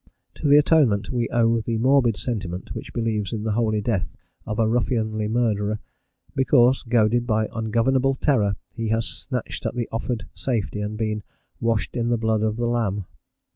To 0.33 0.47
the 0.47 0.57
Atonement 0.57 1.11
we 1.11 1.29
owe 1.29 1.61
the 1.61 1.77
morbid 1.77 2.17
sentiment 2.17 2.73
which 2.73 2.91
believes 2.91 3.31
in 3.33 3.43
the 3.43 3.51
holy 3.51 3.81
death 3.81 4.15
of 4.47 4.57
a 4.57 4.67
ruffianly 4.67 5.27
murderer, 5.27 5.77
because, 6.33 6.81
goaded 6.81 7.27
by 7.27 7.47
ungovernable 7.53 8.15
terror, 8.15 8.55
he 8.73 8.87
has 8.87 9.05
snatched 9.05 9.63
at 9.67 9.75
the 9.75 9.87
offered 9.91 10.25
safety 10.33 10.81
and 10.81 10.97
been 10.97 11.21
"washed 11.59 11.95
in 11.95 12.09
the 12.09 12.17
blood 12.17 12.41
of 12.41 12.57
the 12.57 12.65
lamb." 12.65 13.05